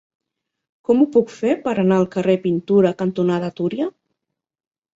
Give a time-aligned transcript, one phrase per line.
[0.89, 3.89] Com ho puc fer per anar al carrer Pintura cantonada Túria?